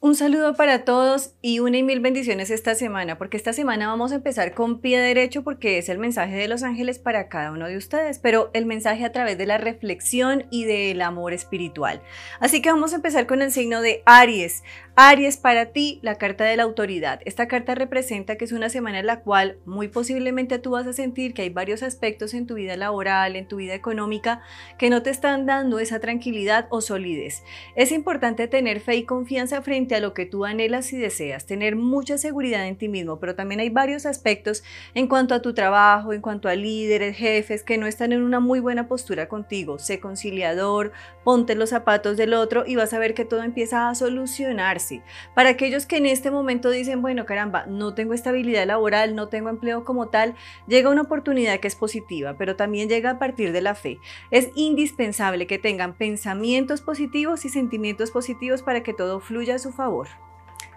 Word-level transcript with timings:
Un 0.00 0.16
saludo 0.16 0.54
para 0.54 0.84
todos 0.84 1.34
y 1.42 1.58
una 1.58 1.76
y 1.76 1.82
mil 1.82 2.00
bendiciones 2.00 2.50
esta 2.50 2.74
semana, 2.74 3.18
porque 3.18 3.36
esta 3.36 3.52
semana 3.52 3.88
vamos 3.88 4.10
a 4.10 4.16
empezar 4.16 4.54
con 4.54 4.80
pie 4.80 4.98
derecho 4.98 5.44
porque 5.44 5.78
es 5.78 5.88
el 5.88 5.98
mensaje 5.98 6.34
de 6.34 6.48
los 6.48 6.62
ángeles 6.62 6.98
para 6.98 7.28
cada 7.28 7.52
uno 7.52 7.68
de 7.68 7.76
ustedes, 7.76 8.18
pero 8.18 8.50
el 8.52 8.64
mensaje 8.64 9.04
a 9.04 9.12
través 9.12 9.38
de 9.38 9.46
la 9.46 9.58
reflexión 9.58 10.46
y 10.50 10.64
del 10.64 11.02
amor 11.02 11.32
espiritual. 11.32 12.00
Así 12.40 12.62
que 12.62 12.70
vamos 12.70 12.92
a 12.92 12.96
empezar 12.96 13.26
con 13.26 13.42
el 13.42 13.52
signo 13.52 13.80
de 13.80 14.02
Aries. 14.06 14.64
Aries, 15.00 15.36
para 15.36 15.66
ti, 15.66 16.00
la 16.02 16.16
carta 16.16 16.42
de 16.42 16.56
la 16.56 16.64
autoridad. 16.64 17.20
Esta 17.24 17.46
carta 17.46 17.76
representa 17.76 18.34
que 18.34 18.44
es 18.44 18.50
una 18.50 18.68
semana 18.68 18.98
en 18.98 19.06
la 19.06 19.20
cual 19.20 19.58
muy 19.64 19.86
posiblemente 19.86 20.58
tú 20.58 20.72
vas 20.72 20.88
a 20.88 20.92
sentir 20.92 21.34
que 21.34 21.42
hay 21.42 21.50
varios 21.50 21.84
aspectos 21.84 22.34
en 22.34 22.48
tu 22.48 22.54
vida 22.54 22.76
laboral, 22.76 23.36
en 23.36 23.46
tu 23.46 23.58
vida 23.58 23.74
económica, 23.74 24.40
que 24.76 24.90
no 24.90 25.04
te 25.04 25.10
están 25.10 25.46
dando 25.46 25.78
esa 25.78 26.00
tranquilidad 26.00 26.66
o 26.70 26.80
solidez. 26.80 27.44
Es 27.76 27.92
importante 27.92 28.48
tener 28.48 28.80
fe 28.80 28.96
y 28.96 29.04
confianza 29.04 29.62
frente 29.62 29.94
a 29.94 30.00
lo 30.00 30.14
que 30.14 30.26
tú 30.26 30.44
anhelas 30.44 30.92
y 30.92 30.96
deseas, 30.96 31.46
tener 31.46 31.76
mucha 31.76 32.18
seguridad 32.18 32.66
en 32.66 32.74
ti 32.74 32.88
mismo, 32.88 33.20
pero 33.20 33.36
también 33.36 33.60
hay 33.60 33.70
varios 33.70 34.04
aspectos 34.04 34.64
en 34.94 35.06
cuanto 35.06 35.32
a 35.32 35.42
tu 35.42 35.54
trabajo, 35.54 36.12
en 36.12 36.22
cuanto 36.22 36.48
a 36.48 36.56
líderes, 36.56 37.16
jefes, 37.16 37.62
que 37.62 37.78
no 37.78 37.86
están 37.86 38.12
en 38.12 38.24
una 38.24 38.40
muy 38.40 38.58
buena 38.58 38.88
postura 38.88 39.28
contigo. 39.28 39.78
Sé 39.78 40.00
conciliador, 40.00 40.90
ponte 41.22 41.54
los 41.54 41.70
zapatos 41.70 42.16
del 42.16 42.34
otro 42.34 42.64
y 42.66 42.74
vas 42.74 42.92
a 42.92 42.98
ver 42.98 43.14
que 43.14 43.24
todo 43.24 43.44
empieza 43.44 43.88
a 43.88 43.94
solucionarse 43.94 44.87
para 45.34 45.50
aquellos 45.50 45.86
que 45.86 45.96
en 45.96 46.06
este 46.06 46.30
momento 46.30 46.70
dicen, 46.70 47.02
bueno, 47.02 47.26
caramba, 47.26 47.66
no 47.66 47.94
tengo 47.94 48.14
estabilidad 48.14 48.66
laboral, 48.66 49.14
no 49.14 49.28
tengo 49.28 49.48
empleo 49.48 49.84
como 49.84 50.08
tal, 50.08 50.34
llega 50.66 50.90
una 50.90 51.02
oportunidad 51.02 51.60
que 51.60 51.68
es 51.68 51.76
positiva, 51.76 52.36
pero 52.38 52.56
también 52.56 52.88
llega 52.88 53.10
a 53.10 53.18
partir 53.18 53.52
de 53.52 53.60
la 53.60 53.74
fe. 53.74 53.98
Es 54.30 54.50
indispensable 54.54 55.46
que 55.46 55.58
tengan 55.58 55.96
pensamientos 55.96 56.80
positivos 56.80 57.44
y 57.44 57.48
sentimientos 57.48 58.10
positivos 58.10 58.62
para 58.62 58.82
que 58.82 58.94
todo 58.94 59.20
fluya 59.20 59.56
a 59.56 59.58
su 59.58 59.72
favor. 59.72 60.08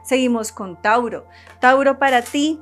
Seguimos 0.03 0.51
con 0.51 0.81
Tauro. 0.81 1.27
Tauro 1.59 1.99
para 1.99 2.21
ti, 2.21 2.59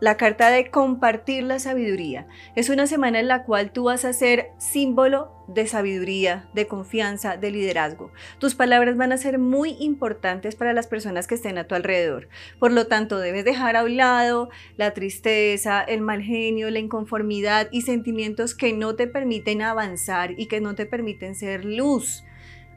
la 0.00 0.16
carta 0.16 0.50
de 0.50 0.70
compartir 0.70 1.44
la 1.44 1.58
sabiduría. 1.58 2.26
Es 2.56 2.68
una 2.68 2.86
semana 2.86 3.20
en 3.20 3.28
la 3.28 3.44
cual 3.44 3.70
tú 3.70 3.84
vas 3.84 4.04
a 4.04 4.12
ser 4.12 4.50
símbolo 4.58 5.30
de 5.46 5.66
sabiduría, 5.66 6.48
de 6.54 6.66
confianza, 6.66 7.36
de 7.36 7.50
liderazgo. 7.50 8.10
Tus 8.38 8.54
palabras 8.54 8.96
van 8.96 9.12
a 9.12 9.18
ser 9.18 9.38
muy 9.38 9.76
importantes 9.78 10.56
para 10.56 10.72
las 10.72 10.86
personas 10.86 11.26
que 11.26 11.34
estén 11.34 11.58
a 11.58 11.64
tu 11.64 11.74
alrededor. 11.74 12.28
Por 12.58 12.72
lo 12.72 12.86
tanto, 12.86 13.18
debes 13.18 13.44
dejar 13.44 13.76
a 13.76 13.84
un 13.84 13.96
lado 13.96 14.48
la 14.76 14.92
tristeza, 14.92 15.82
el 15.82 16.00
mal 16.00 16.22
genio, 16.22 16.70
la 16.70 16.78
inconformidad 16.78 17.68
y 17.70 17.82
sentimientos 17.82 18.54
que 18.54 18.72
no 18.72 18.96
te 18.96 19.06
permiten 19.06 19.62
avanzar 19.62 20.32
y 20.38 20.46
que 20.46 20.60
no 20.60 20.74
te 20.74 20.86
permiten 20.86 21.34
ser 21.34 21.64
luz. 21.64 22.24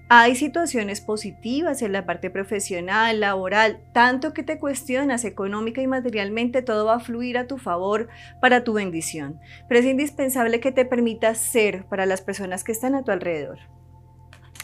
Hay 0.09 0.36
situaciones 0.36 1.02
positivas 1.02 1.81
en 1.81 1.91
la 1.91 2.05
parte 2.05 2.30
profesional, 2.30 3.19
laboral, 3.19 3.81
tanto 3.91 4.33
que 4.33 4.41
te 4.41 4.58
cuestionas 4.58 5.25
económica 5.25 5.81
y 5.81 5.88
materialmente, 5.88 6.61
todo 6.61 6.86
va 6.86 6.95
a 6.95 7.00
fluir 7.02 7.38
a 7.38 7.45
tu 7.45 7.58
favor 7.58 8.08
para 8.39 8.63
tu 8.63 8.72
bendición. 8.72 9.38
Pero 9.67 9.81
es 9.81 9.85
indispensable 9.85 10.61
que 10.61 10.72
te 10.72 10.85
permitas 10.85 11.38
ser 11.39 11.83
para 11.88 12.05
las 12.05 12.22
personas 12.22 12.63
que 12.63 12.72
están 12.72 12.95
a 12.95 13.03
tu 13.03 13.11
alrededor. 13.11 13.59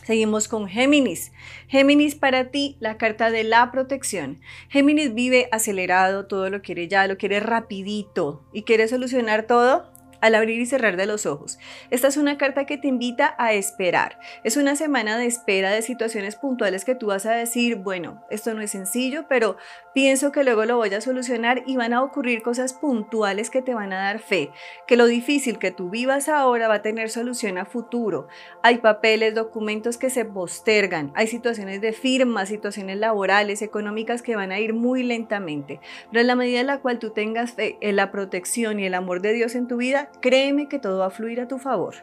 Seguimos 0.06 0.48
con 0.48 0.68
Géminis. 0.68 1.34
Géminis 1.68 2.16
para 2.16 2.50
ti, 2.50 2.78
la 2.80 2.98
carta 2.98 3.30
de 3.30 3.44
la 3.44 3.70
protección. 3.70 4.40
Géminis 4.70 5.14
vive 5.14 5.50
acelerado, 5.52 6.26
todo 6.26 6.50
lo 6.50 6.62
quiere 6.62 6.88
ya, 6.88 7.06
lo 7.08 7.18
quiere 7.18 7.42
rapidito 7.42 8.46
y 8.54 8.64
quiere 8.64 8.88
solucionar 8.88 9.44
todo 9.44 9.93
al 10.24 10.36
abrir 10.36 10.62
y 10.62 10.66
cerrar 10.66 10.96
de 10.96 11.06
los 11.06 11.26
ojos. 11.26 11.60
Esta 11.90 12.08
es 12.08 12.16
una 12.16 12.38
carta 12.38 12.66
que 12.66 12.78
te 12.78 12.88
invita 12.88 13.36
a 13.38 13.52
esperar. 13.52 14.18
Es 14.46 14.56
una 14.56 14.78
semana 14.78 15.18
de 15.18 15.26
espera 15.26 15.72
de 15.72 15.82
situaciones 15.82 16.38
puntuales 16.38 16.86
que 16.86 16.96
tú 16.96 17.08
vas 17.08 17.26
a 17.26 17.34
decir, 17.34 17.76
bueno, 17.76 18.24
esto 18.30 18.54
no 18.54 18.62
es 18.62 18.72
sencillo, 18.72 19.26
pero 19.28 19.58
pienso 19.94 20.32
que 20.32 20.46
luego 20.46 20.64
lo 20.64 20.78
voy 20.78 20.94
a 20.94 21.02
solucionar 21.02 21.64
y 21.68 21.76
van 21.76 21.92
a 21.92 22.02
ocurrir 22.02 22.42
cosas 22.42 22.72
puntuales 22.72 23.50
que 23.50 23.62
te 23.62 23.74
van 23.74 23.92
a 23.92 23.98
dar 23.98 24.20
fe, 24.20 24.50
que 24.88 24.96
lo 24.96 25.08
difícil 25.08 25.60
que 25.60 25.72
tú 25.72 25.90
vivas 25.90 26.30
ahora 26.30 26.70
va 26.70 26.76
a 26.76 26.82
tener 26.82 27.10
solución 27.10 27.58
a 27.58 27.66
futuro. 27.66 28.30
Hay 28.62 28.78
papeles, 28.78 29.36
documentos 29.36 29.98
que 29.98 30.10
se 30.10 30.24
postergan, 30.24 31.12
hay 31.16 31.28
situaciones 31.28 31.82
de 31.82 31.92
firma, 31.92 32.46
situaciones 32.46 32.96
laborales, 32.98 33.62
económicas 33.62 34.22
que 34.22 34.38
van 34.38 34.54
a 34.54 34.60
ir 34.62 34.74
muy 34.74 35.04
lentamente, 35.04 35.82
pero 36.10 36.22
en 36.22 36.28
la 36.28 36.36
medida 36.36 36.62
en 36.62 36.68
la 36.68 36.80
cual 36.80 37.00
tú 37.00 37.10
tengas 37.10 37.52
fe 37.52 37.78
en 37.82 37.98
la 37.98 38.10
protección 38.10 38.80
y 38.80 38.86
el 38.86 38.94
amor 38.94 39.22
de 39.22 39.34
Dios 39.34 39.56
en 39.56 39.68
tu 39.68 39.76
vida, 39.76 40.12
créeme 40.22 40.68
que 40.68 40.80
todo 40.80 41.00
va 41.00 41.08
a 41.08 41.12
fluir 41.12 41.42
a 41.42 41.48
tu 41.48 41.60
favor. 41.60 41.96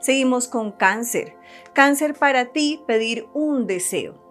Seguimos 0.00 0.48
con 0.48 0.72
cáncer. 0.72 1.34
Cáncer 1.72 2.14
para 2.14 2.46
ti, 2.52 2.82
pedir 2.86 3.26
un 3.34 3.66
deseo. 3.66 4.27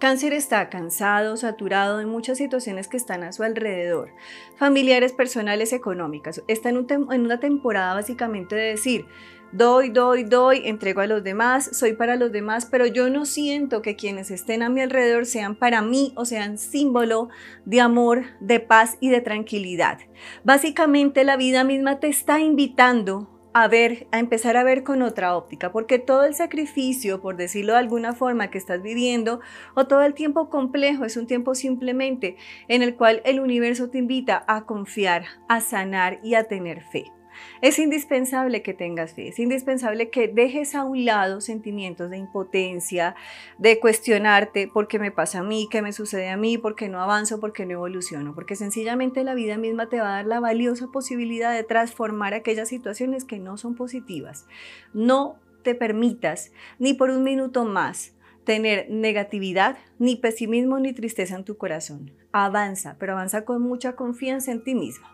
Cáncer 0.00 0.32
está 0.32 0.70
cansado, 0.70 1.36
saturado 1.36 1.98
de 1.98 2.06
muchas 2.06 2.38
situaciones 2.38 2.88
que 2.88 2.96
están 2.96 3.22
a 3.22 3.32
su 3.32 3.42
alrededor, 3.42 4.14
familiares, 4.56 5.12
personales, 5.12 5.74
económicas. 5.74 6.42
Está 6.48 6.70
en, 6.70 6.86
en 6.88 7.20
una 7.20 7.38
temporada 7.38 7.92
básicamente 7.92 8.56
de 8.56 8.62
decir, 8.62 9.04
doy, 9.52 9.90
doy, 9.90 10.24
doy, 10.24 10.62
entrego 10.64 11.02
a 11.02 11.06
los 11.06 11.22
demás, 11.22 11.76
soy 11.76 11.92
para 11.92 12.16
los 12.16 12.32
demás, 12.32 12.64
pero 12.64 12.86
yo 12.86 13.10
no 13.10 13.26
siento 13.26 13.82
que 13.82 13.94
quienes 13.94 14.30
estén 14.30 14.62
a 14.62 14.70
mi 14.70 14.80
alrededor 14.80 15.26
sean 15.26 15.54
para 15.54 15.82
mí 15.82 16.14
o 16.16 16.24
sean 16.24 16.56
símbolo 16.56 17.28
de 17.66 17.82
amor, 17.82 18.24
de 18.40 18.58
paz 18.58 18.96
y 19.00 19.10
de 19.10 19.20
tranquilidad. 19.20 19.98
Básicamente 20.44 21.24
la 21.24 21.36
vida 21.36 21.62
misma 21.62 22.00
te 22.00 22.08
está 22.08 22.40
invitando 22.40 23.39
a 23.52 23.68
ver, 23.68 24.06
a 24.12 24.18
empezar 24.18 24.56
a 24.56 24.64
ver 24.64 24.84
con 24.84 25.02
otra 25.02 25.36
óptica, 25.36 25.72
porque 25.72 25.98
todo 25.98 26.24
el 26.24 26.34
sacrificio, 26.34 27.20
por 27.20 27.36
decirlo 27.36 27.72
de 27.72 27.80
alguna 27.80 28.12
forma, 28.12 28.50
que 28.50 28.58
estás 28.58 28.82
viviendo, 28.82 29.40
o 29.74 29.86
todo 29.86 30.02
el 30.02 30.14
tiempo 30.14 30.50
complejo, 30.50 31.04
es 31.04 31.16
un 31.16 31.26
tiempo 31.26 31.54
simplemente 31.54 32.36
en 32.68 32.82
el 32.82 32.96
cual 32.96 33.22
el 33.24 33.40
universo 33.40 33.90
te 33.90 33.98
invita 33.98 34.44
a 34.46 34.66
confiar, 34.66 35.24
a 35.48 35.60
sanar 35.60 36.20
y 36.22 36.34
a 36.34 36.44
tener 36.44 36.82
fe. 36.82 37.12
Es 37.62 37.78
indispensable 37.78 38.62
que 38.62 38.74
tengas 38.74 39.14
fe, 39.14 39.28
es 39.28 39.38
indispensable 39.38 40.10
que 40.10 40.28
dejes 40.28 40.74
a 40.74 40.84
un 40.84 41.04
lado 41.04 41.40
sentimientos 41.40 42.10
de 42.10 42.16
impotencia, 42.16 43.14
de 43.58 43.78
cuestionarte 43.78 44.68
por 44.68 44.88
qué 44.88 44.98
me 44.98 45.10
pasa 45.10 45.40
a 45.40 45.42
mí, 45.42 45.68
qué 45.70 45.82
me 45.82 45.92
sucede 45.92 46.30
a 46.30 46.36
mí, 46.36 46.58
por 46.58 46.74
qué 46.74 46.88
no 46.88 47.00
avanzo, 47.00 47.40
por 47.40 47.52
qué 47.52 47.66
no 47.66 47.72
evoluciono, 47.72 48.34
porque 48.34 48.56
sencillamente 48.56 49.24
la 49.24 49.34
vida 49.34 49.58
misma 49.58 49.88
te 49.88 50.00
va 50.00 50.08
a 50.08 50.16
dar 50.16 50.26
la 50.26 50.40
valiosa 50.40 50.88
posibilidad 50.88 51.54
de 51.54 51.64
transformar 51.64 52.34
aquellas 52.34 52.68
situaciones 52.68 53.24
que 53.24 53.38
no 53.38 53.56
son 53.56 53.74
positivas. 53.74 54.46
No 54.94 55.36
te 55.62 55.74
permitas 55.74 56.52
ni 56.78 56.94
por 56.94 57.10
un 57.10 57.22
minuto 57.22 57.64
más 57.64 58.14
tener 58.44 58.90
negatividad, 58.90 59.78
ni 59.98 60.16
pesimismo, 60.16 60.78
ni 60.78 60.92
tristeza 60.92 61.36
en 61.36 61.44
tu 61.44 61.56
corazón. 61.56 62.12
Avanza, 62.32 62.96
pero 62.98 63.12
avanza 63.12 63.44
con 63.44 63.62
mucha 63.62 63.94
confianza 63.94 64.50
en 64.50 64.64
ti 64.64 64.74
mismo. 64.74 65.06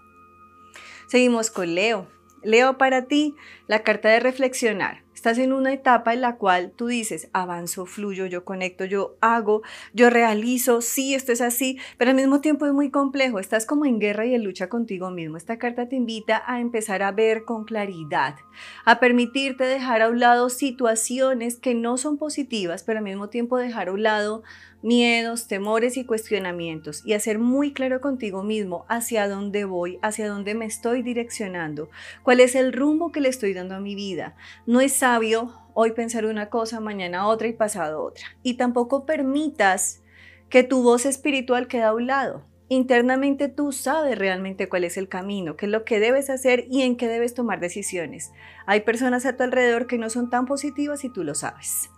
Seguimos 1.08 1.50
con 1.50 1.74
Leo. 1.74 2.08
Leo 2.46 2.78
para 2.78 3.06
ti 3.06 3.34
la 3.66 3.82
carta 3.82 4.08
de 4.08 4.20
reflexionar. 4.20 5.02
Estás 5.16 5.38
en 5.38 5.52
una 5.52 5.72
etapa 5.72 6.14
en 6.14 6.20
la 6.20 6.36
cual 6.36 6.72
tú 6.76 6.86
dices, 6.86 7.28
avanzo, 7.32 7.86
fluyo, 7.86 8.26
yo 8.26 8.44
conecto, 8.44 8.84
yo 8.84 9.16
hago, 9.20 9.62
yo 9.92 10.10
realizo, 10.10 10.82
sí, 10.82 11.14
esto 11.14 11.32
es 11.32 11.40
así, 11.40 11.78
pero 11.98 12.10
al 12.10 12.16
mismo 12.16 12.40
tiempo 12.40 12.66
es 12.66 12.72
muy 12.72 12.90
complejo. 12.90 13.40
Estás 13.40 13.66
como 13.66 13.86
en 13.86 13.98
guerra 13.98 14.26
y 14.26 14.34
en 14.34 14.44
lucha 14.44 14.68
contigo 14.68 15.10
mismo. 15.10 15.36
Esta 15.36 15.58
carta 15.58 15.88
te 15.88 15.96
invita 15.96 16.44
a 16.46 16.60
empezar 16.60 17.02
a 17.02 17.10
ver 17.10 17.44
con 17.44 17.64
claridad, 17.64 18.36
a 18.84 19.00
permitirte 19.00 19.64
dejar 19.64 20.02
a 20.02 20.08
un 20.10 20.20
lado 20.20 20.48
situaciones 20.48 21.56
que 21.56 21.74
no 21.74 21.96
son 21.96 22.18
positivas, 22.18 22.84
pero 22.84 22.98
al 22.98 23.04
mismo 23.04 23.28
tiempo 23.28 23.56
dejar 23.56 23.88
a 23.88 23.92
un 23.92 24.04
lado 24.04 24.44
miedos, 24.86 25.48
temores 25.48 25.96
y 25.96 26.04
cuestionamientos 26.04 27.04
y 27.04 27.14
hacer 27.14 27.40
muy 27.40 27.72
claro 27.72 28.00
contigo 28.00 28.44
mismo 28.44 28.86
hacia 28.88 29.28
dónde 29.28 29.64
voy, 29.64 29.98
hacia 30.00 30.28
dónde 30.28 30.54
me 30.54 30.64
estoy 30.64 31.02
direccionando, 31.02 31.90
cuál 32.22 32.38
es 32.38 32.54
el 32.54 32.72
rumbo 32.72 33.10
que 33.10 33.20
le 33.20 33.28
estoy 33.28 33.52
dando 33.52 33.74
a 33.74 33.80
mi 33.80 33.96
vida. 33.96 34.36
No 34.64 34.80
es 34.80 34.92
sabio 34.92 35.52
hoy 35.74 35.90
pensar 35.90 36.24
una 36.24 36.50
cosa, 36.50 36.78
mañana 36.78 37.26
otra 37.26 37.48
y 37.48 37.52
pasado 37.52 38.00
otra. 38.00 38.24
Y 38.44 38.54
tampoco 38.54 39.06
permitas 39.06 40.04
que 40.48 40.62
tu 40.62 40.84
voz 40.84 41.04
espiritual 41.04 41.66
quede 41.66 41.82
a 41.82 41.92
un 41.92 42.06
lado. 42.06 42.44
Internamente 42.68 43.48
tú 43.48 43.72
sabes 43.72 44.16
realmente 44.16 44.68
cuál 44.68 44.84
es 44.84 44.96
el 44.96 45.08
camino, 45.08 45.56
qué 45.56 45.66
es 45.66 45.72
lo 45.72 45.84
que 45.84 45.98
debes 45.98 46.30
hacer 46.30 46.64
y 46.70 46.82
en 46.82 46.96
qué 46.96 47.08
debes 47.08 47.34
tomar 47.34 47.58
decisiones. 47.58 48.30
Hay 48.66 48.82
personas 48.82 49.26
a 49.26 49.36
tu 49.36 49.42
alrededor 49.42 49.88
que 49.88 49.98
no 49.98 50.10
son 50.10 50.30
tan 50.30 50.46
positivas 50.46 51.02
y 51.02 51.08
tú 51.08 51.24
lo 51.24 51.34
sabes. 51.34 51.90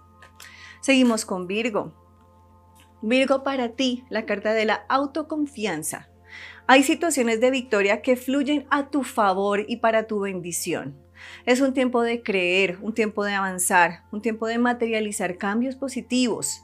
Seguimos 0.80 1.26
con 1.26 1.46
Virgo. 1.46 2.07
Virgo 3.02 3.44
para 3.44 3.70
ti, 3.70 4.04
la 4.10 4.26
carta 4.26 4.52
de 4.52 4.64
la 4.64 4.84
autoconfianza. 4.88 6.08
Hay 6.66 6.82
situaciones 6.82 7.40
de 7.40 7.50
victoria 7.50 8.02
que 8.02 8.16
fluyen 8.16 8.66
a 8.70 8.90
tu 8.90 9.02
favor 9.04 9.64
y 9.68 9.76
para 9.76 10.06
tu 10.06 10.20
bendición. 10.20 10.96
Es 11.46 11.60
un 11.60 11.74
tiempo 11.74 12.02
de 12.02 12.22
creer, 12.22 12.78
un 12.82 12.94
tiempo 12.94 13.24
de 13.24 13.34
avanzar, 13.34 14.02
un 14.12 14.20
tiempo 14.20 14.46
de 14.46 14.58
materializar 14.58 15.38
cambios 15.38 15.76
positivos. 15.76 16.62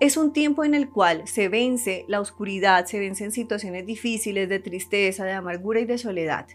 Es 0.00 0.16
un 0.16 0.32
tiempo 0.32 0.64
en 0.64 0.74
el 0.74 0.88
cual 0.88 1.26
se 1.26 1.48
vence 1.48 2.04
la 2.08 2.20
oscuridad, 2.20 2.86
se 2.86 2.98
vencen 2.98 3.32
situaciones 3.32 3.84
difíciles 3.86 4.48
de 4.48 4.58
tristeza, 4.58 5.24
de 5.24 5.32
amargura 5.32 5.80
y 5.80 5.84
de 5.84 5.98
soledad. 5.98 6.46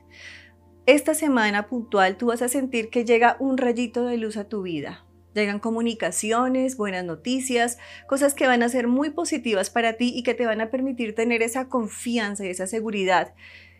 Esta 0.87 1.13
semana 1.13 1.67
puntual 1.67 2.17
tú 2.17 2.27
vas 2.27 2.41
a 2.41 2.47
sentir 2.47 2.89
que 2.89 3.05
llega 3.05 3.37
un 3.39 3.57
rayito 3.57 4.05
de 4.05 4.17
luz 4.17 4.37
a 4.37 4.47
tu 4.47 4.61
vida, 4.61 5.04
Llegan 5.35 5.59
comunicaciones, 5.59 6.77
buenas 6.77 7.03
noticias, 7.03 7.77
cosas 8.07 8.33
que 8.33 8.47
van 8.47 8.63
a 8.63 8.69
ser 8.69 8.87
muy 8.87 9.09
positivas 9.09 9.69
para 9.69 9.93
ti 9.93 10.13
y 10.15 10.23
que 10.23 10.33
te 10.33 10.45
van 10.45 10.61
a 10.61 10.69
permitir 10.69 11.13
tener 11.13 11.41
esa 11.41 11.67
confianza 11.67 12.45
y 12.45 12.49
esa 12.49 12.67
seguridad 12.67 13.33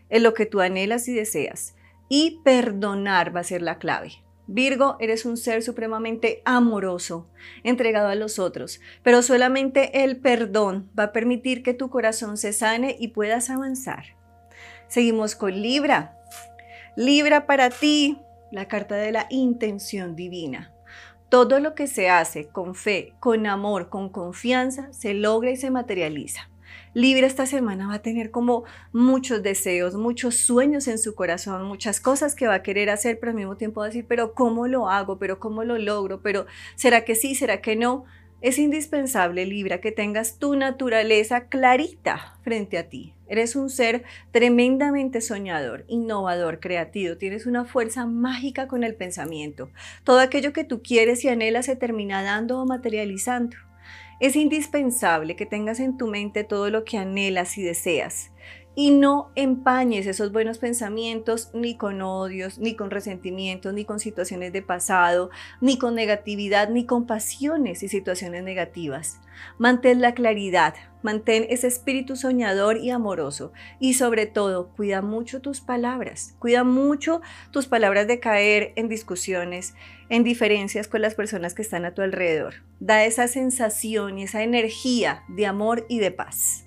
en 0.10 0.24
lo 0.24 0.34
que 0.34 0.46
tú 0.46 0.60
anhelas 0.60 1.07
y 1.07 1.13
deseas. 1.13 1.74
Y 2.10 2.42
perdonar 2.44 3.34
va 3.34 3.40
a 3.40 3.46
ser 3.46 3.62
la 3.62 3.78
clave. 3.78 4.12
Virgo, 4.48 4.98
eres 5.00 5.25
un 5.25 5.38
ser 5.38 5.63
supremamente 5.63 6.42
amoroso, 6.44 7.30
entregado 7.63 8.10
a 8.10 8.16
los 8.16 8.38
otros, 8.38 8.81
pero 9.02 9.22
solamente 9.22 10.04
el 10.04 10.18
perdón 10.18 10.92
va 11.00 11.04
a 11.04 11.13
permitir 11.13 11.63
que 11.63 11.74
tu 11.74 11.90
corazón 11.90 12.36
se 12.36 12.52
sane 12.52 12.98
y 13.00 13.07
puedas 13.07 13.50
avanzar. 13.50 14.18
Seguimos 14.90 15.38
con 15.38 15.54
Libra. 15.54 16.19
Libra 16.98 17.48
para 17.48 17.69
ti, 17.69 18.19
la 18.52 18.68
carta 18.68 18.98
de 18.98 19.13
la 19.13 19.28
intención 19.30 20.18
divina. 20.18 20.75
Todo 21.30 21.60
lo 21.60 21.74
que 21.74 21.88
se 21.88 22.10
hace 22.10 22.48
con 22.48 22.75
fe, 22.75 23.13
con 23.19 23.48
amor, 23.48 23.89
con 23.89 24.10
confianza, 24.10 24.94
se 24.94 25.13
logra 25.13 25.51
y 25.51 25.57
se 25.57 25.72
materializa. 25.72 26.50
Libra 26.94 27.27
esta 27.27 27.45
semana 27.45 27.88
va 27.88 27.95
a 27.95 28.01
tener 28.01 28.31
como 28.31 28.63
muchos 28.94 29.44
deseos, 29.44 29.95
muchos 29.95 30.36
sueños 30.36 30.88
en 30.88 30.98
su 30.98 31.16
corazón, 31.16 31.66
muchas 31.66 32.00
cosas 32.00 32.36
que 32.36 32.48
va 32.48 32.54
a 32.54 32.63
querer 32.63 32.89
hacer, 32.89 33.19
pero 33.19 33.31
al 33.31 33.36
mismo 33.36 33.57
tiempo 33.57 33.81
va 33.81 33.88
a 33.88 33.89
decir, 33.89 34.06
pero 34.07 34.33
¿cómo 34.33 34.68
lo 34.68 34.89
hago? 34.89 35.18
¿Pero 35.18 35.39
cómo 35.39 35.63
lo 35.63 35.77
logro? 35.77 36.22
¿Pero 36.22 36.45
será 36.75 37.04
que 37.04 37.16
sí? 37.16 37.36
¿Será 37.36 37.60
que 37.60 37.75
no? 37.75 38.06
Es 38.42 38.60
indispensable, 38.60 39.45
Libra, 39.45 39.81
que 39.81 39.92
tengas 39.92 40.38
tu 40.38 40.56
naturaleza 40.56 41.48
clarita 41.48 42.38
frente 42.44 42.78
a 42.78 42.88
ti. 42.88 43.15
Eres 43.27 43.56
un 43.56 43.69
ser 43.69 44.04
tremendamente 44.31 45.22
soñador, 45.22 45.86
innovador, 45.88 46.60
creativo. 46.60 47.18
Tienes 47.18 47.45
una 47.45 47.66
fuerza 47.66 48.06
mágica 48.06 48.68
con 48.68 48.83
el 48.83 48.95
pensamiento. 48.95 49.72
Todo 50.04 50.19
aquello 50.19 50.54
que 50.54 50.63
tú 50.63 50.81
quieres 50.81 51.24
y 51.24 51.30
anhelas 51.30 51.66
se 51.66 51.75
termina 51.75 52.24
dando 52.24 52.62
o 52.62 52.66
materializando. 52.66 53.57
Es 54.19 54.36
indispensable 54.36 55.36
que 55.36 55.45
tengas 55.45 55.80
en 55.80 55.98
tu 55.98 56.07
mente 56.07 56.44
todo 56.44 56.69
lo 56.69 56.86
que 56.86 56.98
anhelas 56.98 57.57
y 57.57 57.63
deseas 57.63 58.31
y 58.75 58.92
no 58.92 59.31
empañes 59.36 60.06
esos 60.06 60.31
buenos 60.31 60.57
pensamientos 60.57 61.50
ni 61.54 61.75
con 61.77 62.01
odios, 62.01 62.60
ni 62.60 62.75
con 62.75 62.92
resentimientos, 62.92 63.74
ni 63.74 63.86
con 63.86 64.00
situaciones 64.00 64.51
de 64.51 64.62
pasado, 64.62 65.30
ni 65.62 65.77
con 65.77 65.95
negatividad, 65.95 66.69
ni 66.69 66.86
con 66.86 67.07
pasiones 67.07 67.83
y 67.83 67.88
situaciones 67.88 68.44
negativas. 68.44 69.19
Mantén 69.57 70.01
la 70.01 70.13
claridad, 70.13 70.75
mantén 71.01 71.45
ese 71.50 71.68
espíritu 71.68 72.16
soñador 72.16 72.77
y 72.77 72.89
amoroso 72.89 73.54
y 73.80 73.94
sobre 73.94 74.25
todo 74.25 74.69
cuida 74.75 75.01
mucho 75.01 75.42
tus 75.42 75.62
palabras, 75.62 76.36
cuida 76.39 76.63
mucho 76.63 77.21
tus 77.51 77.68
palabras 77.68 78.07
de 78.07 78.19
caer 78.19 78.74
en 78.75 78.89
discusiones, 78.89 79.74
en 80.10 80.24
diferencias 80.24 80.88
con 80.88 81.01
las 81.01 81.16
personas 81.16 81.54
que 81.54 81.62
están 81.62 81.86
a 81.86 81.94
tu 81.94 82.01
alrededor. 82.01 82.56
Da 82.80 83.06
esa 83.06 83.28
sensación 83.28 84.19
y 84.19 84.24
esa 84.24 84.44
energía 84.44 85.24
de 85.28 85.45
amor 85.45 85.86
y 85.89 86.00
de 86.00 86.12
paz. 86.12 86.65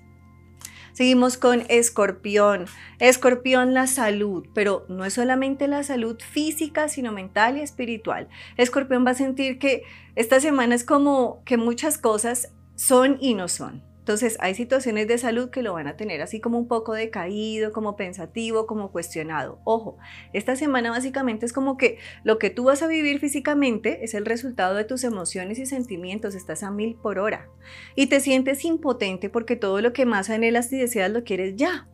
Seguimos 0.99 1.37
con 1.37 1.63
escorpión. 1.69 2.65
Escorpión, 2.99 3.73
la 3.73 3.87
salud, 3.87 4.45
pero 4.53 4.85
no 4.89 5.05
es 5.05 5.13
solamente 5.13 5.65
la 5.69 5.81
salud 5.83 6.17
física, 6.19 6.89
sino 6.89 7.13
mental 7.13 7.57
y 7.57 7.61
espiritual. 7.61 8.27
Escorpión 8.57 9.05
va 9.05 9.11
a 9.11 9.13
sentir 9.13 9.59
que 9.59 9.83
esta 10.17 10.41
semana 10.41 10.75
es 10.75 10.83
como 10.83 11.41
que 11.45 11.55
muchas 11.55 11.97
cosas 11.97 12.51
son 12.75 13.17
y 13.21 13.33
no 13.33 13.47
son. 13.47 13.88
Entonces 14.09 14.37
hay 14.39 14.55
situaciones 14.55 15.07
de 15.07 15.19
salud 15.19 15.51
que 15.51 15.61
lo 15.61 15.73
van 15.73 15.87
a 15.87 15.95
tener 15.95 16.23
así 16.23 16.39
como 16.39 16.57
un 16.57 16.67
poco 16.67 16.93
decaído, 16.93 17.71
como 17.71 17.95
pensativo, 17.95 18.65
como 18.65 18.91
cuestionado. 18.91 19.59
Ojo, 19.65 19.99
esta 20.33 20.55
semana 20.55 20.89
básicamente 20.89 21.45
es 21.45 21.53
como 21.53 21.77
que 21.77 21.99
lo 22.23 22.39
que 22.39 22.49
tú 22.49 22.63
vas 22.63 22.81
a 22.81 22.87
vivir 22.87 23.19
físicamente 23.19 24.03
es 24.03 24.15
el 24.15 24.25
resultado 24.25 24.73
de 24.73 24.83
tus 24.83 25.03
emociones 25.03 25.59
y 25.59 25.67
sentimientos, 25.67 26.33
estás 26.33 26.63
a 26.63 26.71
mil 26.71 26.95
por 26.95 27.19
hora 27.19 27.49
y 27.95 28.07
te 28.07 28.19
sientes 28.19 28.65
impotente 28.65 29.29
porque 29.29 29.55
todo 29.55 29.79
lo 29.79 29.93
que 29.93 30.07
más 30.07 30.31
anhelas 30.31 30.73
y 30.73 30.79
deseas 30.79 31.11
lo 31.11 31.23
quieres 31.23 31.55
ya. 31.55 31.87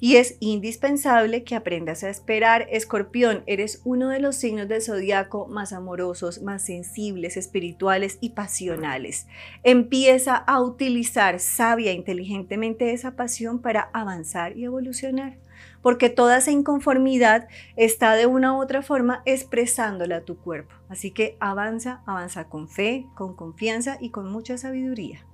Y 0.00 0.16
es 0.16 0.36
indispensable 0.40 1.44
que 1.44 1.56
aprendas 1.56 2.04
a 2.04 2.10
esperar. 2.10 2.66
Escorpión, 2.70 3.42
eres 3.46 3.80
uno 3.84 4.08
de 4.08 4.20
los 4.20 4.36
signos 4.36 4.68
del 4.68 4.82
zodiaco 4.82 5.46
más 5.48 5.72
amorosos, 5.72 6.42
más 6.42 6.62
sensibles, 6.62 7.36
espirituales 7.36 8.18
y 8.20 8.30
pasionales. 8.30 9.26
Empieza 9.62 10.36
a 10.36 10.60
utilizar 10.60 11.40
sabia 11.40 11.90
e 11.90 11.94
inteligentemente 11.94 12.92
esa 12.92 13.16
pasión 13.16 13.60
para 13.60 13.90
avanzar 13.92 14.56
y 14.56 14.64
evolucionar. 14.64 15.38
Porque 15.82 16.10
toda 16.10 16.38
esa 16.38 16.50
inconformidad 16.50 17.48
está 17.76 18.14
de 18.14 18.26
una 18.26 18.54
u 18.54 18.62
otra 18.62 18.82
forma 18.82 19.22
expresándola 19.24 20.16
a 20.16 20.24
tu 20.24 20.36
cuerpo. 20.36 20.74
Así 20.88 21.10
que 21.10 21.36
avanza, 21.40 22.02
avanza 22.06 22.48
con 22.48 22.68
fe, 22.68 23.06
con 23.14 23.34
confianza 23.34 23.96
y 24.00 24.10
con 24.10 24.30
mucha 24.30 24.58
sabiduría. 24.58 25.24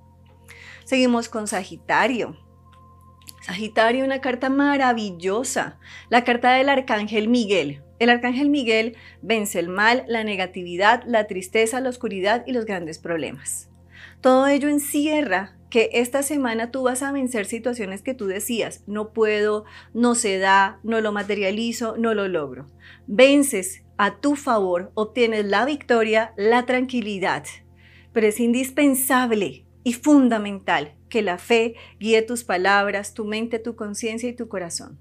Seguimos 0.85 1.29
con 1.29 1.47
Sagitario. 1.47 2.37
Sagitario, 3.45 4.07
una 4.07 4.23
carta 4.23 4.49
maravillosa, 4.49 5.79
la 6.09 6.25
carta 6.25 6.55
del 6.55 6.71
Arcángel 6.71 7.29
Miguel. 7.29 7.83
El 7.99 8.09
Arcángel 8.09 8.49
Miguel 8.49 8.97
vence 9.21 9.59
el 9.59 9.69
mal, 9.69 10.03
la 10.09 10.25
negatividad, 10.25 11.03
la 11.05 11.27
tristeza, 11.27 11.83
la 11.83 11.91
oscuridad 11.91 12.43
y 12.47 12.53
los 12.53 12.65
grandes 12.65 12.99
problemas. 12.99 13.69
Todo 14.23 14.47
ello 14.47 14.71
encierra 14.71 15.59
que 15.69 15.91
esta 15.93 16.23
semana 16.23 16.71
tú 16.71 16.85
vas 16.85 17.03
a 17.03 17.13
vencer 17.13 17.45
situaciones 17.45 18.01
que 18.01 18.15
tú 18.15 18.29
decías, 18.29 18.83
no 18.87 19.13
puedo, 19.13 19.67
no 19.93 20.15
se 20.15 20.39
da, 20.39 20.81
no 20.83 21.03
lo 21.03 21.13
materializo, 21.13 21.99
no 21.99 22.15
lo 22.15 22.29
logro. 22.29 22.71
Vences 23.07 23.83
a 23.99 24.23
tu 24.23 24.37
favor, 24.37 24.91
obtienes 24.95 25.45
la 25.45 25.67
victoria, 25.67 26.33
la 26.39 26.65
tranquilidad, 26.65 27.45
pero 28.15 28.27
es 28.27 28.41
indispensable 28.41 29.64
y 29.85 29.93
fundamental 29.93 30.95
que 31.09 31.23
la 31.23 31.39
fe 31.39 31.77
guíe 32.01 32.23
tus 32.23 32.43
palabras, 32.43 33.15
tu 33.15 33.25
mente, 33.25 33.59
tu 33.61 33.77
conciencia 33.77 34.29
y 34.29 34.33
tu 34.33 34.49
corazón. 34.49 34.99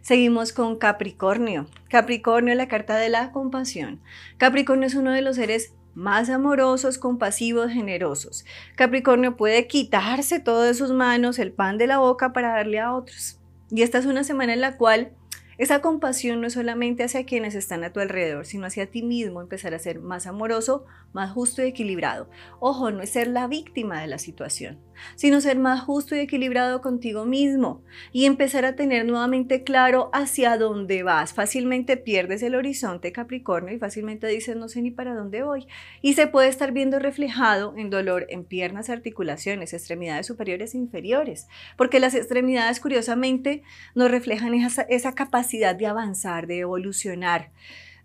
Seguimos 0.00 0.52
con 0.52 0.76
Capricornio. 0.76 1.66
Capricornio, 1.88 2.54
la 2.54 2.68
carta 2.68 2.96
de 2.96 3.08
la 3.08 3.32
compasión. 3.32 4.00
Capricornio 4.38 4.86
es 4.86 4.94
uno 4.94 5.12
de 5.12 5.22
los 5.22 5.36
seres 5.36 5.74
más 5.94 6.28
amorosos, 6.28 6.98
compasivos, 6.98 7.70
generosos. 7.70 8.44
Capricornio 8.76 9.36
puede 9.36 9.66
quitarse 9.66 10.40
todo 10.40 10.62
de 10.62 10.74
sus 10.74 10.92
manos, 10.92 11.38
el 11.38 11.52
pan 11.52 11.78
de 11.78 11.86
la 11.86 11.98
boca 11.98 12.32
para 12.32 12.52
darle 12.52 12.80
a 12.80 12.94
otros. 12.94 13.40
Y 13.70 13.82
esta 13.82 13.98
es 13.98 14.06
una 14.06 14.24
semana 14.24 14.52
en 14.52 14.60
la 14.60 14.76
cual 14.76 15.12
esa 15.56 15.80
compasión 15.80 16.40
no 16.40 16.48
es 16.48 16.54
solamente 16.54 17.04
hacia 17.04 17.24
quienes 17.24 17.54
están 17.54 17.84
a 17.84 17.92
tu 17.92 18.00
alrededor, 18.00 18.44
sino 18.44 18.66
hacia 18.66 18.86
ti 18.86 19.02
mismo, 19.02 19.40
empezar 19.40 19.72
a 19.72 19.78
ser 19.78 20.00
más 20.00 20.26
amoroso, 20.26 20.84
más 21.12 21.30
justo 21.30 21.62
y 21.62 21.68
equilibrado. 21.68 22.28
Ojo, 22.58 22.90
no 22.90 23.02
es 23.02 23.10
ser 23.10 23.28
la 23.28 23.46
víctima 23.46 24.00
de 24.00 24.08
la 24.08 24.18
situación, 24.18 24.80
sino 25.14 25.40
ser 25.40 25.58
más 25.58 25.80
justo 25.80 26.16
y 26.16 26.18
equilibrado 26.18 26.80
contigo 26.80 27.24
mismo 27.24 27.84
y 28.10 28.24
empezar 28.24 28.64
a 28.64 28.74
tener 28.74 29.06
nuevamente 29.06 29.62
claro 29.62 30.10
hacia 30.12 30.58
dónde 30.58 31.04
vas. 31.04 31.32
Fácilmente 31.32 31.96
pierdes 31.96 32.42
el 32.42 32.56
horizonte 32.56 33.12
Capricornio 33.12 33.74
y 33.74 33.78
fácilmente 33.78 34.26
dices 34.26 34.56
no 34.56 34.68
sé 34.68 34.82
ni 34.82 34.90
para 34.90 35.14
dónde 35.14 35.44
voy. 35.44 35.68
Y 36.02 36.14
se 36.14 36.26
puede 36.26 36.48
estar 36.48 36.72
viendo 36.72 36.98
reflejado 36.98 37.74
en 37.76 37.90
dolor 37.90 38.26
en 38.28 38.44
piernas, 38.44 38.90
articulaciones, 38.90 39.72
extremidades 39.72 40.26
superiores 40.26 40.74
e 40.74 40.78
inferiores, 40.78 41.46
porque 41.76 42.00
las 42.00 42.14
extremidades 42.14 42.80
curiosamente 42.80 43.62
nos 43.94 44.10
reflejan 44.10 44.54
esa, 44.54 44.82
esa 44.82 45.14
capacidad 45.14 45.43
de 45.50 45.86
avanzar, 45.86 46.46
de 46.46 46.60
evolucionar 46.60 47.50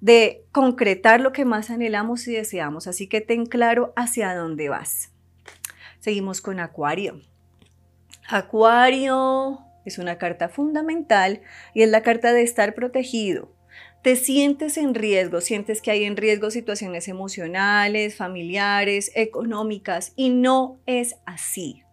de 0.02 0.46
concretar 0.52 1.20
lo 1.20 1.32
que 1.32 1.46
más 1.46 1.70
anhelamos 1.70 2.28
y 2.28 2.34
deseamos. 2.34 2.88
Así 2.88 3.08
que 3.08 3.22
ten 3.22 3.46
claro 3.46 3.94
hacia 3.96 4.34
dónde 4.36 4.70
vas. 4.70 5.12
Seguimos 6.00 6.42
con 6.42 6.60
Acuario. 6.60 7.22
Acuario 8.28 9.60
es 9.86 9.98
una 9.98 10.18
carta 10.18 10.50
fundamental 10.50 11.42
y 11.74 11.82
es 11.82 11.90
la 11.90 12.04
carta 12.04 12.32
de 12.32 12.44
estar 12.44 12.74
protegido. 12.76 13.54
Te 14.02 14.16
sientes 14.16 14.78
en 14.78 14.96
riesgo, 14.96 15.42
sientes 15.42 15.82
que 15.82 15.92
hay 15.92 16.06
en 16.06 16.16
riesgo 16.16 16.52
situaciones 16.52 17.10
emocionales, 17.10 18.16
familiares, 18.16 19.12
económicas 19.14 20.14
y 20.16 20.30
no 20.30 20.80
es 20.86 21.18
así. 21.26 21.84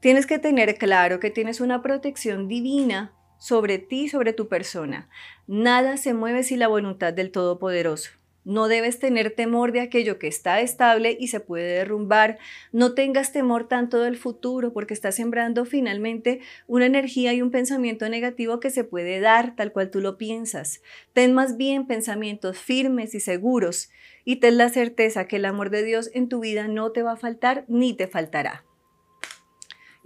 Tienes 0.00 0.26
que 0.26 0.40
tener 0.40 0.78
claro 0.78 1.20
que 1.20 1.30
tienes 1.30 1.60
una 1.60 1.80
protección 1.80 2.48
divina 2.48 3.17
sobre 3.38 3.78
ti, 3.78 4.08
sobre 4.08 4.32
tu 4.32 4.48
persona. 4.48 5.08
Nada 5.46 5.96
se 5.96 6.14
mueve 6.14 6.42
sin 6.42 6.58
la 6.58 6.68
voluntad 6.68 7.12
del 7.12 7.30
Todopoderoso. 7.30 8.10
No 8.48 8.66
debes 8.66 8.98
tener 8.98 9.32
temor 9.32 9.72
de 9.72 9.80
aquello 9.80 10.18
que 10.18 10.26
está 10.26 10.62
estable 10.62 11.14
y 11.20 11.28
se 11.28 11.38
puede 11.38 11.66
derrumbar. 11.66 12.38
No 12.72 12.94
tengas 12.94 13.30
temor 13.30 13.68
tanto 13.68 14.00
del 14.00 14.16
futuro 14.16 14.72
porque 14.72 14.94
estás 14.94 15.16
sembrando 15.16 15.66
finalmente 15.66 16.40
una 16.66 16.86
energía 16.86 17.34
y 17.34 17.42
un 17.42 17.50
pensamiento 17.50 18.08
negativo 18.08 18.58
que 18.58 18.70
se 18.70 18.84
puede 18.84 19.20
dar 19.20 19.54
tal 19.54 19.70
cual 19.70 19.90
tú 19.90 20.00
lo 20.00 20.16
piensas. 20.16 20.80
Ten 21.12 21.34
más 21.34 21.58
bien 21.58 21.86
pensamientos 21.86 22.58
firmes 22.58 23.14
y 23.14 23.20
seguros 23.20 23.90
y 24.24 24.36
ten 24.36 24.56
la 24.56 24.70
certeza 24.70 25.26
que 25.26 25.36
el 25.36 25.44
amor 25.44 25.68
de 25.68 25.82
Dios 25.82 26.10
en 26.14 26.30
tu 26.30 26.40
vida 26.40 26.68
no 26.68 26.90
te 26.92 27.02
va 27.02 27.12
a 27.12 27.16
faltar 27.16 27.66
ni 27.68 27.92
te 27.92 28.06
faltará. 28.06 28.64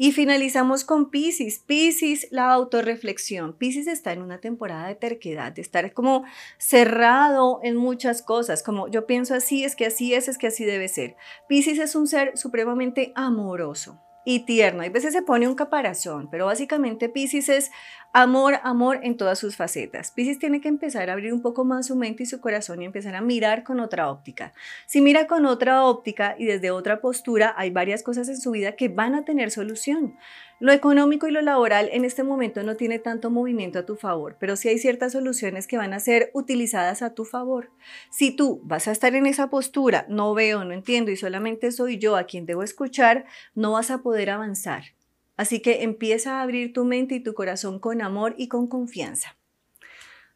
Y 0.02 0.10
finalizamos 0.10 0.82
con 0.82 1.10
Pisces. 1.10 1.60
Pisces, 1.60 2.26
la 2.32 2.50
autorreflexión. 2.50 3.56
Pisces 3.56 3.86
está 3.86 4.12
en 4.12 4.20
una 4.20 4.40
temporada 4.40 4.88
de 4.88 4.96
terquedad, 4.96 5.52
de 5.52 5.62
estar 5.62 5.92
como 5.92 6.24
cerrado 6.58 7.60
en 7.62 7.76
muchas 7.76 8.20
cosas, 8.20 8.64
como 8.64 8.88
yo 8.88 9.06
pienso 9.06 9.32
así, 9.32 9.62
es 9.62 9.76
que 9.76 9.86
así 9.86 10.12
es, 10.12 10.26
es 10.26 10.38
que 10.38 10.48
así 10.48 10.64
debe 10.64 10.88
ser. 10.88 11.14
Pisces 11.48 11.78
es 11.78 11.94
un 11.94 12.08
ser 12.08 12.36
supremamente 12.36 13.12
amoroso 13.14 14.00
y 14.24 14.40
tierno. 14.40 14.82
A 14.82 14.88
veces 14.88 15.12
se 15.12 15.22
pone 15.22 15.46
un 15.46 15.54
caparazón, 15.54 16.28
pero 16.32 16.46
básicamente 16.46 17.08
Pisces 17.08 17.48
es 17.48 17.70
amor, 18.12 18.58
amor 18.62 19.00
en 19.02 19.16
todas 19.16 19.38
sus 19.38 19.56
facetas. 19.56 20.10
Pisces 20.10 20.38
tiene 20.38 20.60
que 20.60 20.68
empezar 20.68 21.08
a 21.08 21.14
abrir 21.14 21.32
un 21.32 21.40
poco 21.40 21.64
más 21.64 21.86
su 21.86 21.96
mente 21.96 22.24
y 22.24 22.26
su 22.26 22.40
corazón 22.40 22.82
y 22.82 22.84
empezar 22.84 23.14
a 23.14 23.22
mirar 23.22 23.64
con 23.64 23.80
otra 23.80 24.10
óptica. 24.10 24.52
Si 24.86 25.00
mira 25.00 25.26
con 25.26 25.46
otra 25.46 25.84
óptica 25.84 26.36
y 26.38 26.44
desde 26.44 26.70
otra 26.70 27.00
postura, 27.00 27.54
hay 27.56 27.70
varias 27.70 28.02
cosas 28.02 28.28
en 28.28 28.40
su 28.40 28.50
vida 28.50 28.72
que 28.72 28.88
van 28.88 29.14
a 29.14 29.24
tener 29.24 29.50
solución. 29.50 30.16
Lo 30.60 30.72
económico 30.72 31.26
y 31.26 31.32
lo 31.32 31.42
laboral 31.42 31.88
en 31.90 32.04
este 32.04 32.22
momento 32.22 32.62
no 32.62 32.76
tiene 32.76 32.98
tanto 32.98 33.30
movimiento 33.30 33.80
a 33.80 33.86
tu 33.86 33.96
favor, 33.96 34.36
pero 34.38 34.56
sí 34.56 34.68
hay 34.68 34.78
ciertas 34.78 35.12
soluciones 35.12 35.66
que 35.66 35.76
van 35.76 35.92
a 35.92 35.98
ser 35.98 36.30
utilizadas 36.34 37.02
a 37.02 37.14
tu 37.14 37.24
favor. 37.24 37.70
Si 38.10 38.30
tú 38.30 38.60
vas 38.62 38.86
a 38.86 38.92
estar 38.92 39.14
en 39.16 39.26
esa 39.26 39.50
postura, 39.50 40.06
no 40.08 40.34
veo, 40.34 40.64
no 40.64 40.72
entiendo 40.72 41.10
y 41.10 41.16
solamente 41.16 41.72
soy 41.72 41.98
yo 41.98 42.16
a 42.16 42.24
quien 42.24 42.46
debo 42.46 42.62
escuchar, 42.62 43.24
no 43.54 43.72
vas 43.72 43.90
a 43.90 44.02
poder 44.02 44.30
avanzar. 44.30 44.84
Así 45.42 45.58
que 45.58 45.82
empieza 45.82 46.38
a 46.38 46.42
abrir 46.42 46.72
tu 46.72 46.84
mente 46.84 47.16
y 47.16 47.20
tu 47.20 47.34
corazón 47.34 47.80
con 47.80 48.00
amor 48.00 48.36
y 48.38 48.46
con 48.46 48.68
confianza. 48.68 49.36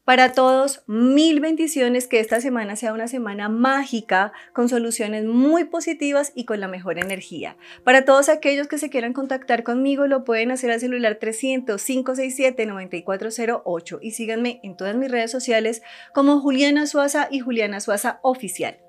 Para 0.05 0.33
todos, 0.33 0.83
mil 0.89 1.39
bendiciones, 1.39 2.09
que 2.09 2.19
esta 2.19 2.41
semana 2.41 2.75
sea 2.75 2.93
una 2.93 3.07
semana 3.07 3.49
mágica, 3.49 4.33
con 4.53 4.69
soluciones 4.69 5.25
muy 5.25 5.63
positivas 5.63 6.33
y 6.35 6.45
con 6.45 6.59
la 6.59 6.67
mejor 6.67 6.99
energía. 6.99 7.57
Para 7.85 8.05
todos 8.05 8.29
aquellos 8.29 8.67
que 8.67 8.79
se 8.79 8.91
quieran 8.91 9.13
contactar 9.13 9.63
conmigo, 9.63 10.09
lo 10.09 10.25
pueden 10.25 10.51
hacer 10.51 10.73
al 10.73 10.81
celular 10.81 11.21
300-567-9408 11.21 14.01
y 14.03 14.11
síganme 14.11 14.59
en 14.65 14.77
todas 14.77 14.97
mis 14.97 15.09
redes 15.09 15.31
sociales 15.31 15.83
como 16.13 16.41
Juliana 16.41 16.89
Suaza 16.89 17.29
y 17.31 17.39
Juliana 17.39 17.79
Suaza 17.79 18.19
Oficial. 18.23 18.86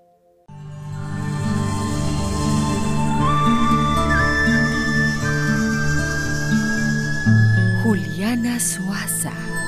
Juliana 8.27 8.59
Suaza. 8.59 9.66